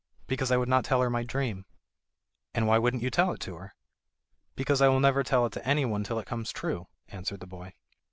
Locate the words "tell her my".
0.83-1.21